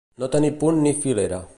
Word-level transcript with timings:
No 0.21 0.29
tenir 0.35 0.51
punt 0.63 0.83
ni 0.87 0.95
filera. 1.05 1.43